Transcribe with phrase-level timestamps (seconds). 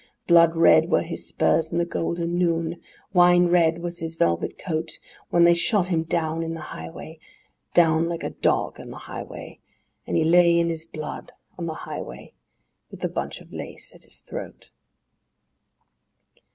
[0.25, 2.81] Blood red were his spurs i' the golden noon;
[3.13, 4.97] wine red was his velvet coat,
[5.29, 7.19] When they shot him down on the highway,
[7.75, 9.59] Down like a dog on the highway,
[10.07, 12.33] And he lay in his blood on the highway,
[12.89, 14.71] with the bunch of lace at his throat.